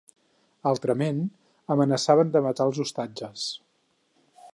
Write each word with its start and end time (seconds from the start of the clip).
Altrament, 0.69 1.19
amenaçaven 1.75 2.33
de 2.37 2.43
matar 2.49 2.67
els 2.71 2.81
ostatges. 2.85 3.45